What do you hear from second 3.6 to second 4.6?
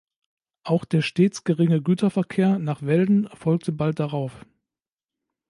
bald darauf.